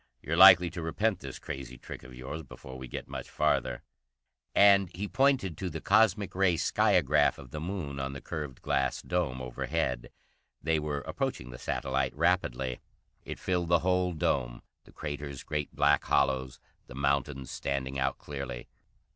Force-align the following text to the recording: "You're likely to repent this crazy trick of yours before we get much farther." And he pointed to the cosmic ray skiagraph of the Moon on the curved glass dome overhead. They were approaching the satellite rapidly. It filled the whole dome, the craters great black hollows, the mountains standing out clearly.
"You're 0.23 0.35
likely 0.35 0.71
to 0.71 0.81
repent 0.81 1.19
this 1.19 1.37
crazy 1.37 1.77
trick 1.77 2.01
of 2.01 2.15
yours 2.15 2.41
before 2.41 2.75
we 2.75 2.87
get 2.87 3.07
much 3.07 3.29
farther." 3.29 3.83
And 4.55 4.89
he 4.95 5.07
pointed 5.07 5.55
to 5.59 5.69
the 5.69 5.79
cosmic 5.79 6.33
ray 6.33 6.55
skiagraph 6.55 7.37
of 7.37 7.51
the 7.51 7.59
Moon 7.61 7.99
on 7.99 8.13
the 8.13 8.19
curved 8.19 8.63
glass 8.63 9.03
dome 9.03 9.43
overhead. 9.43 10.09
They 10.59 10.79
were 10.79 11.01
approaching 11.01 11.51
the 11.51 11.59
satellite 11.59 12.15
rapidly. 12.15 12.79
It 13.25 13.37
filled 13.37 13.69
the 13.69 13.79
whole 13.85 14.13
dome, 14.13 14.63
the 14.85 14.91
craters 14.91 15.43
great 15.43 15.75
black 15.75 16.03
hollows, 16.05 16.59
the 16.87 16.95
mountains 16.95 17.51
standing 17.51 17.99
out 17.99 18.17
clearly. 18.17 18.67